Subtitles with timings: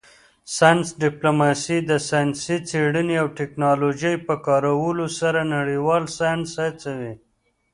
[0.57, 7.13] ساینس ډیپلوماسي د ساینسي څیړنې او ټیکنالوژۍ په کارولو سره نړیوال ساینس هڅوي